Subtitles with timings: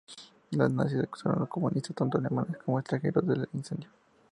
[0.49, 3.89] Los nazis acusaron a los comunistas, tanto alemanes como extranjeros, del incendio.